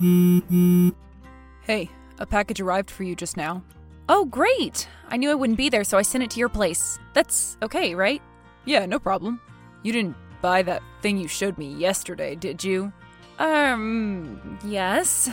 [0.00, 3.62] Hey, a package arrived for you just now.
[4.08, 4.88] Oh, great!
[5.08, 6.98] I knew I wouldn't be there, so I sent it to your place.
[7.12, 8.22] That's okay, right?
[8.64, 9.40] Yeah, no problem.
[9.82, 12.92] You didn't buy that thing you showed me yesterday, did you?
[13.38, 15.28] Um, yes.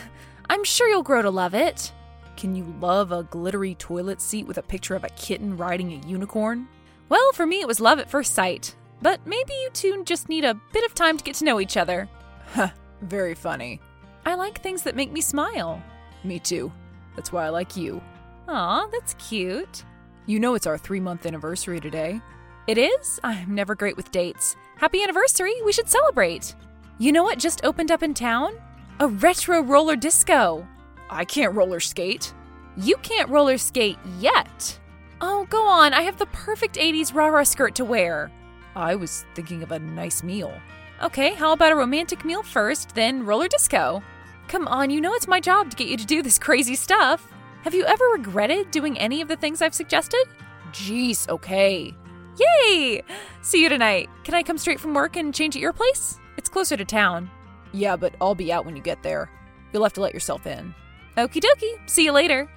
[0.50, 1.92] I'm sure you'll grow to love it.
[2.36, 6.08] Can you love a glittery toilet seat with a picture of a kitten riding a
[6.08, 6.68] unicorn?
[7.10, 8.76] Well, for me, it was love at first sight.
[9.02, 11.78] But maybe you two just need a bit of time to get to know each
[11.78, 12.10] other.
[12.54, 12.70] Huh,
[13.02, 13.80] very funny.
[14.28, 15.82] I like things that make me smile.
[16.26, 16.70] Me too.
[17.16, 18.02] That's why I like you.
[18.50, 19.86] Aw, that's cute.
[20.26, 22.20] You know it's our three month anniversary today.
[22.68, 23.22] It is?
[23.24, 24.58] I'm never great with dates.
[24.76, 25.54] Happy anniversary!
[25.64, 26.56] We should celebrate.
[27.00, 28.56] You know what just opened up in town?
[29.00, 30.68] A retro roller disco.
[31.10, 32.34] I can't roller skate.
[32.76, 34.78] You can't roller skate yet.
[35.22, 35.94] Oh, go on.
[35.94, 38.30] I have the perfect 80s rah rah skirt to wear.
[38.76, 40.52] I was thinking of a nice meal.
[41.02, 44.04] Okay, how about a romantic meal first, then roller disco?
[44.48, 47.34] Come on, you know it's my job to get you to do this crazy stuff.
[47.64, 50.24] Have you ever regretted doing any of the things I've suggested?
[50.72, 51.94] Jeez, okay.
[52.40, 53.02] Yay!
[53.42, 54.10] See you tonight.
[54.24, 56.18] Can I come straight from work and change at your place?
[56.38, 57.30] It's closer to town.
[57.74, 59.30] Yeah, but I'll be out when you get there.
[59.74, 60.74] You'll have to let yourself in.
[61.18, 61.90] Okie dokie.
[61.90, 62.50] See you later.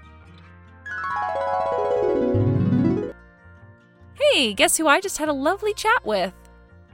[4.14, 6.34] Hey, guess who I just had a lovely chat with?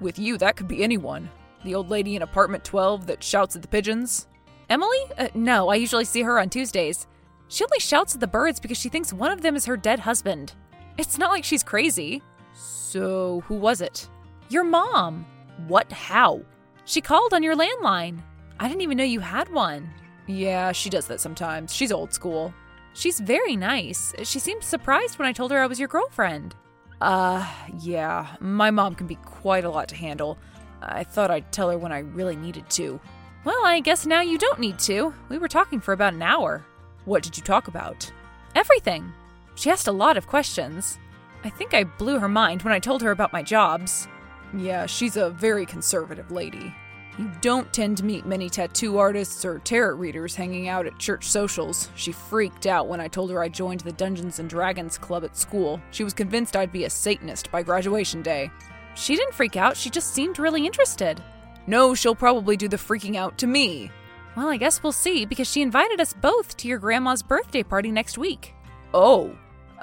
[0.01, 1.29] With you, that could be anyone.
[1.65, 4.27] The old lady in apartment 12 that shouts at the pigeons.
[4.69, 4.99] Emily?
[5.17, 7.07] Uh, no, I usually see her on Tuesdays.
[7.49, 10.01] She only shouts at the birds because she thinks one of them is her dead
[10.01, 10.55] husband.
[10.99, 12.23] It's not like she's crazy.
[12.53, 14.09] So, who was it?
[14.49, 15.27] Your mom.
[15.69, 15.91] What?
[15.93, 16.41] How?
[16.85, 18.21] She called on your landline.
[18.59, 19.91] I didn't even know you had one.
[20.27, 21.73] Yeah, she does that sometimes.
[21.75, 22.53] She's old school.
[22.95, 24.15] She's very nice.
[24.25, 26.55] She seemed surprised when I told her I was your girlfriend.
[27.01, 27.47] Uh,
[27.81, 28.35] yeah.
[28.41, 30.39] My mom can be quite a lot to handle.
[30.81, 32.99] I thought I'd tell her when I really needed to.
[33.47, 35.15] Well, I guess now you don't need to.
[35.29, 36.67] We were talking for about an hour.
[37.05, 38.11] What did you talk about?
[38.57, 39.13] Everything.
[39.55, 40.99] She asked a lot of questions.
[41.45, 44.09] I think I blew her mind when I told her about my jobs.
[44.53, 46.75] Yeah, she's a very conservative lady.
[47.21, 51.29] You don't tend to meet many tattoo artists or tarot readers hanging out at church
[51.29, 51.89] socials.
[51.95, 55.37] She freaked out when I told her I joined the Dungeons and Dragons club at
[55.37, 55.81] school.
[55.93, 58.51] She was convinced I'd be a Satanist by graduation day.
[58.97, 61.23] She didn't freak out, she just seemed really interested.
[61.67, 63.91] No, she'll probably do the freaking out to me.
[64.37, 67.91] Well, I guess we'll see because she invited us both to your grandma's birthday party
[67.91, 68.55] next week.
[68.93, 69.37] Oh,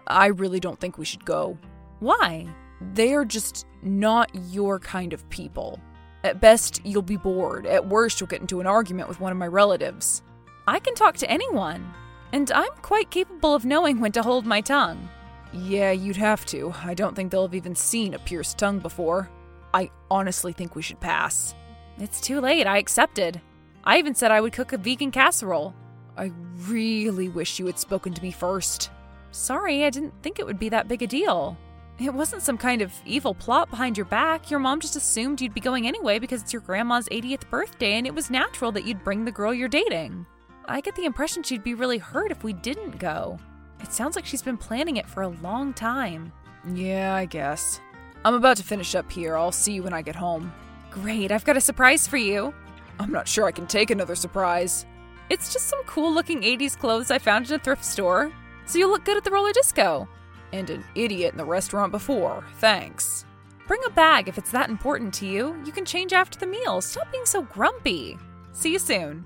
[0.08, 1.58] I really don't think we should go.
[2.00, 2.48] Why?
[2.94, 5.80] They are just not your kind of people.
[6.24, 7.66] At best, you'll be bored.
[7.66, 10.22] At worst, you'll get into an argument with one of my relatives.
[10.68, 11.94] I can talk to anyone,
[12.32, 15.10] and I'm quite capable of knowing when to hold my tongue.
[15.52, 16.74] Yeah, you'd have to.
[16.84, 19.30] I don't think they'll have even seen a pierced tongue before.
[19.74, 21.56] I honestly think we should pass.
[22.00, 22.68] It's too late.
[22.68, 23.42] I accepted.
[23.84, 25.74] I even said I would cook a vegan casserole.
[26.18, 26.32] I
[26.68, 28.92] really wish you had spoken to me first.
[29.32, 31.58] Sorry, I didn't think it would be that big a deal.
[32.00, 34.50] It wasn't some kind of evil plot behind your back.
[34.50, 38.08] Your mom just assumed you'd be going anyway because it's your grandma's 80th birthday and
[38.08, 40.26] it was natural that you'd bring the girl you're dating.
[40.66, 43.38] I get the impression she'd be really hurt if we didn't go.
[43.82, 46.32] It sounds like she's been planning it for a long time.
[46.74, 47.80] Yeah, I guess.
[48.26, 49.38] I'm about to finish up here.
[49.38, 50.54] I'll see you when I get home.
[50.94, 52.54] Great, I've got a surprise for you.
[53.00, 54.86] I'm not sure I can take another surprise.
[55.32, 58.32] It's just some cool looking 80s clothes I found in a thrift store.
[58.68, 60.08] So you'll look good at the roller disco
[60.52, 62.46] and an idiot in the restaurant before.
[62.60, 63.26] Thanks.
[63.68, 65.60] Bring a bag if it's that important to you.
[65.66, 66.80] You can change after the meal.
[66.80, 68.18] Stop being so grumpy.
[68.52, 69.26] See you soon.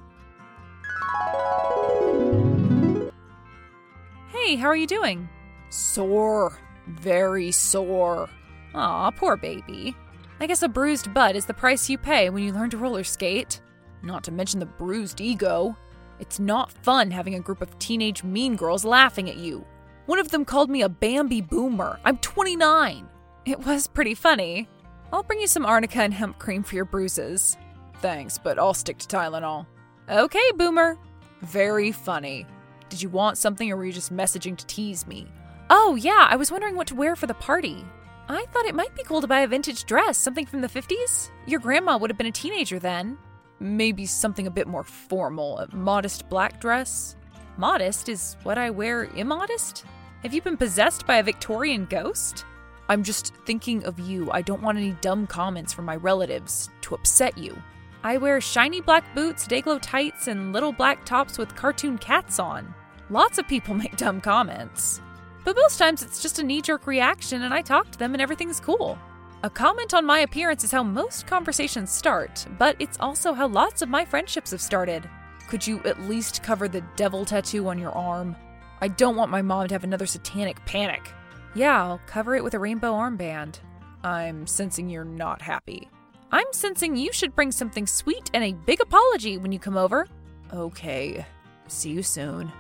[4.30, 5.28] Hey, how are you doing?
[5.70, 6.58] Sore.
[6.88, 8.30] Very sore.
[8.74, 9.96] Aw, poor baby.
[10.40, 13.04] I guess a bruised butt is the price you pay when you learn to roller
[13.04, 13.60] skate.
[14.04, 15.76] Not to mention the bruised ego.
[16.20, 19.66] It's not fun having a group of teenage mean girls laughing at you.
[20.06, 22.00] One of them called me a Bambi boomer.
[22.06, 23.08] I'm 29.
[23.46, 24.70] It was pretty funny.
[25.12, 27.58] I'll bring you some arnica and hemp cream for your bruises.
[28.02, 29.66] Thanks, but I'll stick to Tylenol.
[30.10, 30.98] Okay, boomer.
[31.42, 32.46] Very funny.
[32.90, 35.28] Did you want something or were you just messaging to tease me?
[35.70, 37.84] Oh, yeah, I was wondering what to wear for the party.
[38.30, 41.30] I thought it might be cool to buy a vintage dress, something from the 50s.
[41.46, 43.18] Your grandma would have been a teenager then.
[43.62, 47.16] Maybe something a bit more formal, a modest black dress.
[47.56, 49.86] Modest is what I wear immodest?
[50.24, 52.46] Have you been possessed by a Victorian ghost?
[52.90, 54.30] I'm just thinking of you.
[54.32, 57.58] I don't want any dumb comments from my relatives to upset you.
[58.04, 62.74] I wear shiny black boots, dayglow tights, and little black tops with cartoon cats on.
[63.10, 65.02] Lots of people make dumb comments.
[65.48, 68.22] But most times it's just a knee jerk reaction and I talk to them and
[68.22, 69.00] everything's cool.
[69.44, 73.82] A comment on my appearance is how most conversations start, but it's also how lots
[73.82, 75.10] of my friendships have started.
[75.48, 78.36] Could you at least cover the devil tattoo on your arm?
[78.82, 81.14] I don't want my mom to have another satanic panic.
[81.56, 83.60] Yeah, I'll cover it with a rainbow armband.
[84.04, 85.88] I'm sensing you're not happy.
[86.30, 90.08] I'm sensing you should bring something sweet and a big apology when you come over.
[90.52, 91.26] Okay.
[91.70, 92.52] See you soon.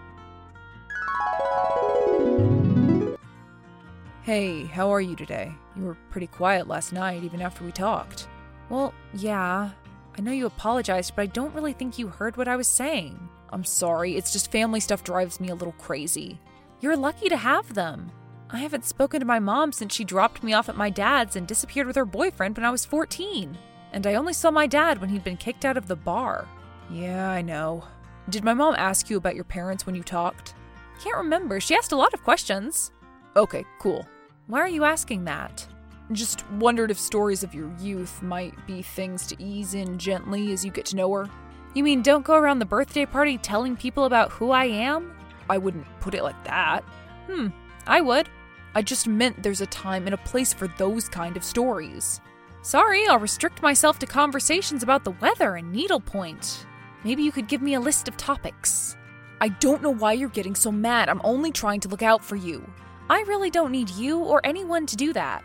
[4.27, 5.53] Hey, how are you today?
[5.77, 8.27] You were pretty quiet last night, even after we talked.
[8.67, 9.69] Well, yeah.
[10.17, 13.17] I know you apologized, but I don't really think you heard what I was saying.
[13.53, 16.41] I'm sorry, it's just family stuff drives me a little crazy.
[16.81, 18.11] You're lucky to have them.
[18.49, 21.47] I haven't spoken to my mom since she dropped me off at my dad's and
[21.47, 23.57] disappeared with her boyfriend when I was 14.
[23.93, 26.49] And I only saw my dad when he'd been kicked out of the bar.
[26.91, 27.85] Yeah, I know.
[28.27, 30.53] Did my mom ask you about your parents when you talked?
[31.01, 31.61] Can't remember.
[31.61, 32.91] She asked a lot of questions.
[33.37, 34.05] Okay, cool.
[34.47, 35.67] Why are you asking that?
[36.13, 40.63] Just wondered if stories of your youth might be things to ease in gently as
[40.63, 41.29] you get to know her.
[41.73, 45.13] You mean don't go around the birthday party telling people about who I am?
[45.49, 46.85] I wouldn't put it like that.
[47.29, 47.47] Hmm,
[47.85, 48.29] I would.
[48.73, 52.21] I just meant there's a time and a place for those kind of stories.
[52.61, 56.65] Sorry, I'll restrict myself to conversations about the weather and needlepoint.
[57.03, 58.95] Maybe you could give me a list of topics.
[59.41, 61.09] I don't know why you're getting so mad.
[61.09, 62.65] I'm only trying to look out for you.
[63.09, 65.43] I really don't need you or anyone to do that.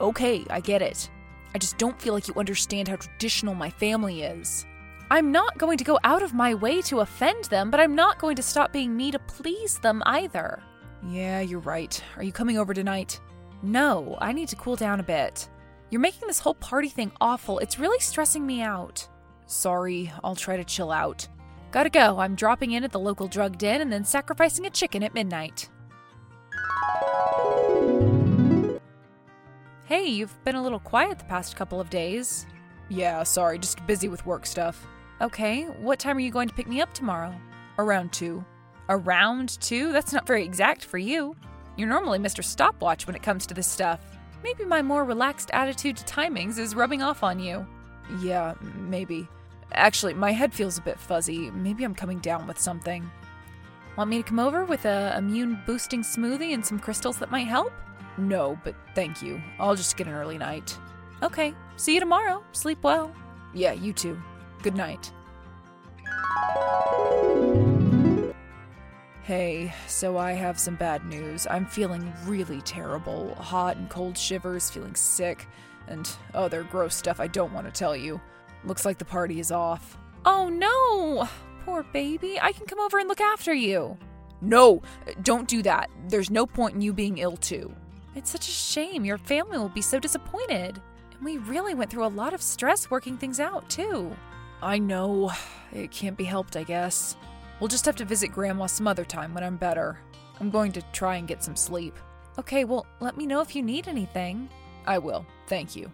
[0.00, 1.10] Okay, I get it.
[1.54, 4.66] I just don't feel like you understand how traditional my family is.
[5.10, 8.20] I'm not going to go out of my way to offend them, but I'm not
[8.20, 10.62] going to stop being me to please them either.
[11.08, 12.02] Yeah, you're right.
[12.16, 13.20] Are you coming over tonight?
[13.62, 15.48] No, I need to cool down a bit.
[15.90, 17.58] You're making this whole party thing awful.
[17.58, 19.08] It's really stressing me out.
[19.46, 21.26] Sorry, I'll try to chill out.
[21.72, 22.20] Gotta go.
[22.20, 25.68] I'm dropping in at the local drug den and then sacrificing a chicken at midnight.
[29.90, 32.46] Hey, you've been a little quiet the past couple of days.
[32.88, 34.86] Yeah, sorry, just busy with work stuff.
[35.20, 37.34] Okay, what time are you going to pick me up tomorrow?
[37.76, 38.44] Around 2.
[38.88, 39.90] Around two?
[39.90, 41.34] That's not very exact for you.
[41.76, 42.44] You're normally Mr.
[42.44, 43.98] Stopwatch when it comes to this stuff.
[44.44, 47.66] Maybe my more relaxed attitude to timings is rubbing off on you.
[48.22, 49.26] Yeah, maybe.
[49.72, 51.50] Actually, my head feels a bit fuzzy.
[51.50, 53.10] Maybe I'm coming down with something.
[53.96, 57.48] Want me to come over with a immune boosting smoothie and some crystals that might
[57.48, 57.72] help?
[58.20, 59.42] No, but thank you.
[59.58, 60.76] I'll just get an early night.
[61.22, 61.54] Okay.
[61.76, 62.44] See you tomorrow.
[62.52, 63.12] Sleep well.
[63.54, 64.20] Yeah, you too.
[64.62, 65.10] Good night.
[69.22, 71.46] Hey, so I have some bad news.
[71.48, 73.34] I'm feeling really terrible.
[73.36, 75.46] Hot and cold shivers, feeling sick,
[75.88, 78.20] and other gross stuff I don't want to tell you.
[78.64, 79.96] Looks like the party is off.
[80.26, 81.28] Oh no!
[81.64, 82.38] Poor baby.
[82.40, 83.96] I can come over and look after you.
[84.40, 84.82] No!
[85.22, 85.90] Don't do that.
[86.08, 87.74] There's no point in you being ill too.
[88.14, 89.04] It's such a shame.
[89.04, 90.80] Your family will be so disappointed.
[91.12, 94.14] And we really went through a lot of stress working things out, too.
[94.62, 95.30] I know.
[95.72, 97.16] It can't be helped, I guess.
[97.60, 99.98] We'll just have to visit Grandma some other time when I'm better.
[100.40, 101.96] I'm going to try and get some sleep.
[102.38, 104.48] Okay, well, let me know if you need anything.
[104.86, 105.26] I will.
[105.46, 105.90] Thank you.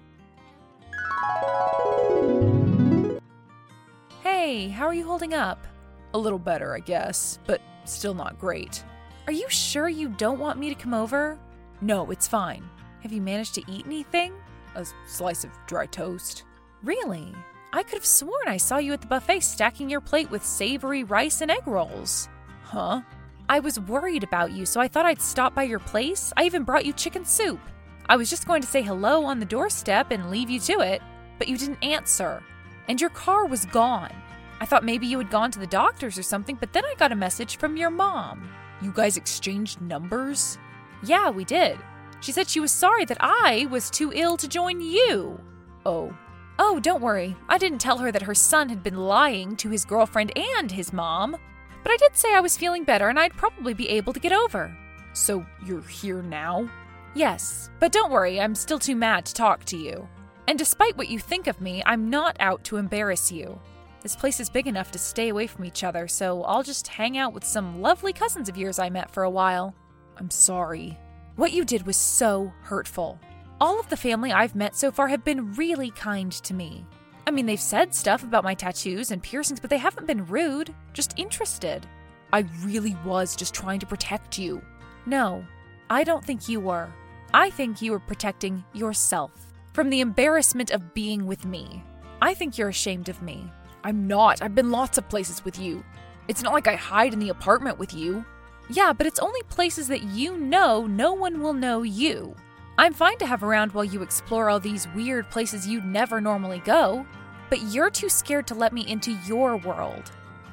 [4.22, 5.66] Hey, how are you holding up?
[6.14, 8.84] A little better, I guess, but still not great.
[9.26, 11.38] Are you sure you don't want me to come over?
[11.80, 12.68] No, it's fine.
[13.00, 14.32] Have you managed to eat anything?
[14.74, 16.44] A slice of dry toast.
[16.82, 17.34] Really?
[17.72, 21.04] I could have sworn I saw you at the buffet stacking your plate with savory
[21.04, 22.28] rice and egg rolls.
[22.62, 23.02] Huh?
[23.48, 26.32] I was worried about you, so I thought I'd stop by your place.
[26.36, 27.60] I even brought you chicken soup.
[28.08, 31.02] I was just going to say hello on the doorstep and leave you to it,
[31.38, 32.42] but you didn't answer.
[32.88, 34.12] And your car was gone.
[34.60, 37.12] I thought maybe you had gone to the doctor's or something, but then I got
[37.12, 38.48] a message from your mom.
[38.80, 40.58] You guys exchanged numbers?
[41.02, 41.78] Yeah, we did.
[42.20, 45.40] She said she was sorry that I was too ill to join you.
[45.84, 46.16] Oh.
[46.58, 47.36] Oh, don't worry.
[47.48, 50.92] I didn't tell her that her son had been lying to his girlfriend and his
[50.92, 51.36] mom.
[51.82, 54.32] But I did say I was feeling better and I'd probably be able to get
[54.32, 54.76] over.
[55.12, 56.68] So you're here now?
[57.14, 60.08] Yes, but don't worry, I'm still too mad to talk to you.
[60.48, 63.58] And despite what you think of me, I'm not out to embarrass you.
[64.02, 67.18] This place is big enough to stay away from each other, so I'll just hang
[67.18, 69.74] out with some lovely cousins of yours I met for a while.
[70.16, 70.98] I'm sorry.
[71.36, 73.20] What you did was so hurtful.
[73.60, 76.86] All of the family I've met so far have been really kind to me.
[77.26, 80.74] I mean, they've said stuff about my tattoos and piercings, but they haven't been rude,
[80.92, 81.86] just interested.
[82.32, 84.62] I really was just trying to protect you.
[85.06, 85.44] No,
[85.90, 86.88] I don't think you were.
[87.34, 89.32] I think you were protecting yourself
[89.72, 91.82] from the embarrassment of being with me.
[92.22, 93.50] I think you're ashamed of me.
[93.84, 94.42] I'm not.
[94.42, 95.84] I've been lots of places with you.
[96.28, 98.24] It's not like I hide in the apartment with you.
[98.68, 102.34] Yeah, but it's only places that you know no one will know you.
[102.78, 106.58] I'm fine to have around while you explore all these weird places you'd never normally
[106.60, 107.06] go,
[107.48, 110.10] but you're too scared to let me into your world.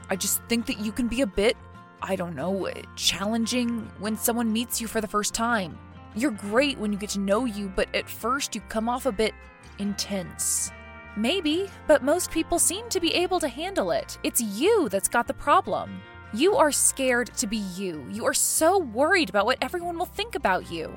[0.10, 1.58] I just think that you can be a bit,
[2.02, 5.78] I don't know, challenging when someone meets you for the first time.
[6.16, 9.12] You're great when you get to know you, but at first you come off a
[9.12, 9.34] bit
[9.80, 10.72] intense.
[11.18, 14.18] Maybe, but most people seem to be able to handle it.
[14.24, 16.02] It's you that's got the problem.
[16.36, 18.04] You are scared to be you.
[18.12, 20.92] You are so worried about what everyone will think about you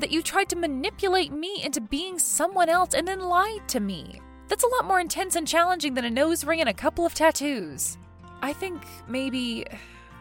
[0.00, 4.20] that you tried to manipulate me into being someone else and then lied to me.
[4.48, 7.14] That's a lot more intense and challenging than a nose ring and a couple of
[7.14, 7.98] tattoos.
[8.42, 9.64] I think maybe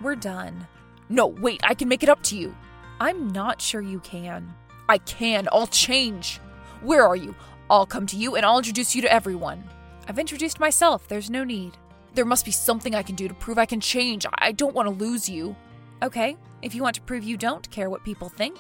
[0.02, 0.68] we're done.
[1.10, 2.56] No, wait, I can make it up to you.
[3.00, 4.54] I'm not sure you can.
[4.88, 5.48] I can.
[5.52, 6.40] I'll change.
[6.82, 7.34] Where are you?
[7.72, 9.64] I'll come to you and I'll introduce you to everyone.
[10.08, 11.08] I've introduced myself.
[11.08, 11.76] There's no need.
[12.14, 14.26] There must be something I can do to prove I can change.
[14.36, 15.56] I don't want to lose you.
[16.02, 18.58] Okay, if you want to prove you don't care what people think,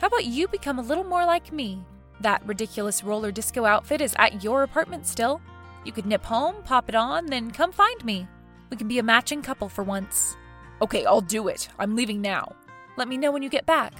[0.00, 1.82] how about you become a little more like me?
[2.20, 5.40] That ridiculous roller disco outfit is at your apartment still.
[5.84, 8.26] You could nip home, pop it on, then come find me.
[8.70, 10.36] We can be a matching couple for once.
[10.82, 11.68] Okay, I'll do it.
[11.78, 12.54] I'm leaving now.
[12.96, 13.94] Let me know when you get back.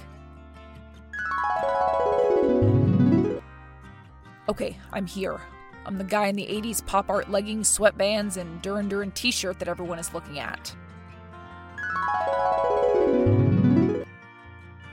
[4.47, 5.39] Okay, I'm here.
[5.89, 9.57] I'm the guy in the 80s pop art leggings, sweatbands, and Duran Duran t shirt
[9.57, 10.75] that everyone is looking at.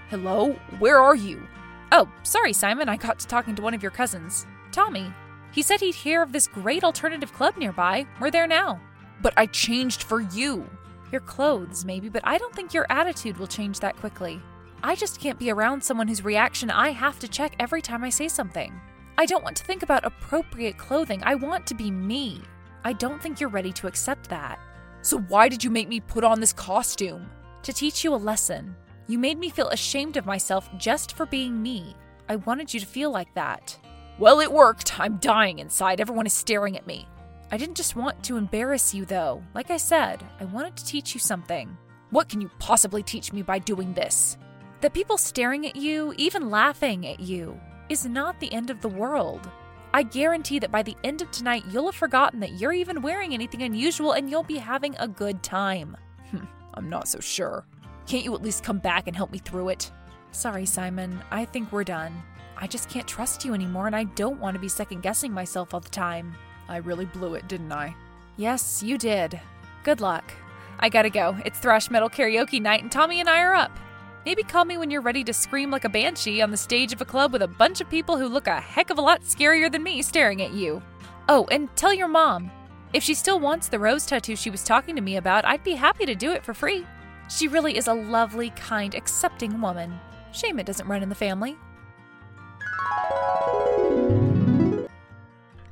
[0.09, 0.53] Hello?
[0.79, 1.47] Where are you?
[1.93, 2.88] Oh, sorry, Simon.
[2.88, 5.12] I got to talking to one of your cousins, Tommy.
[5.53, 8.07] He said he'd hear of this great alternative club nearby.
[8.19, 8.81] We're there now.
[9.21, 10.67] But I changed for you.
[11.12, 14.41] Your clothes, maybe, but I don't think your attitude will change that quickly.
[14.83, 18.09] I just can't be around someone whose reaction I have to check every time I
[18.09, 18.73] say something.
[19.18, 21.23] I don't want to think about appropriate clothing.
[21.25, 22.42] I want to be me.
[22.85, 24.58] I don't think you're ready to accept that.
[25.00, 27.30] So, why did you make me put on this costume?
[27.62, 28.76] To teach you a lesson.
[29.06, 31.96] You made me feel ashamed of myself just for being me.
[32.28, 33.78] I wanted you to feel like that.
[34.18, 35.00] Well, it worked.
[35.00, 36.00] I'm dying inside.
[36.00, 37.08] Everyone is staring at me.
[37.50, 39.42] I didn't just want to embarrass you, though.
[39.54, 41.75] Like I said, I wanted to teach you something.
[42.11, 44.37] What can you possibly teach me by doing this?
[44.82, 47.58] That people staring at you, even laughing at you,
[47.88, 49.50] is not the end of the world.
[49.95, 53.33] I guarantee that by the end of tonight, you'll have forgotten that you're even wearing
[53.33, 55.97] anything unusual and you'll be having a good time.
[56.31, 57.64] Hmm, I'm not so sure.
[58.07, 59.93] Can't you at least come back and help me through it?
[60.33, 61.21] Sorry, Simon.
[61.31, 62.21] I think we're done.
[62.57, 65.73] I just can't trust you anymore, and I don't want to be second guessing myself
[65.73, 66.35] all the time.
[66.69, 67.95] I really blew it, didn't I?
[68.37, 69.40] Yes, you did.
[69.85, 70.33] Good luck.
[70.81, 71.37] I gotta go.
[71.45, 73.78] It's thrash metal karaoke night, and Tommy and I are up.
[74.26, 77.00] Maybe call me when you're ready to scream like a banshee on the stage of
[77.00, 79.71] a club with a bunch of people who look a heck of a lot scarier
[79.71, 80.83] than me staring at you.
[81.28, 82.50] Oh, and tell your mom.
[82.92, 85.75] If she still wants the rose tattoo she was talking to me about, I'd be
[85.75, 86.85] happy to do it for free.
[87.30, 89.97] She really is a lovely, kind, accepting woman.
[90.33, 91.56] Shame it doesn't run in the family.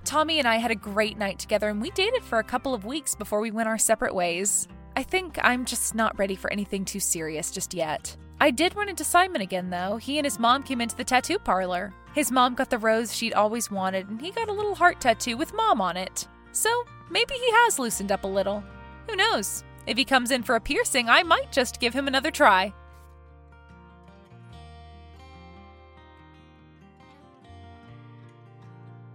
[0.05, 2.85] Tommy and I had a great night together, and we dated for a couple of
[2.85, 4.69] weeks before we went our separate ways.
[4.95, 8.17] I think I'm just not ready for anything too serious just yet.
[8.41, 9.97] I did run into Simon again, though.
[9.97, 11.93] He and his mom came into the tattoo parlor.
[12.15, 15.37] His mom got the rose she'd always wanted, and he got a little heart tattoo
[15.37, 16.29] with mom on it.
[16.53, 18.63] So maybe he has loosened up a little.
[19.09, 19.65] Who knows?
[19.87, 22.73] If he comes in for a piercing, I might just give him another try.